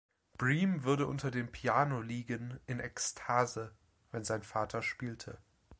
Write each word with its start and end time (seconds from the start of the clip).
Bream 0.39 0.83
würde 0.83 1.05
unter 1.05 1.29
dem 1.29 1.51
Piano 1.51 2.01
liegen 2.01 2.59
in 2.65 2.79
„Ekstase“, 2.79 3.71
wenn 4.11 4.23
sein 4.23 4.41
Vater 4.41 4.81
spielte. 4.81 5.37